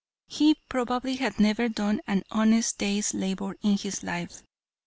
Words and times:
He 0.25 0.55
probably 0.67 1.17
had 1.17 1.39
never 1.39 1.69
done 1.69 2.01
an 2.07 2.23
honest 2.31 2.79
day's 2.79 3.13
labor 3.13 3.55
in 3.61 3.77
his 3.77 4.01
life. 4.01 4.41